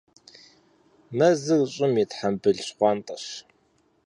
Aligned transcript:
Мэзыр 1.17 1.61
щӀым 1.73 1.93
и 2.03 2.05
«тхьэмбыл 2.09 2.57
щхъуантӀэщ». 2.65 3.25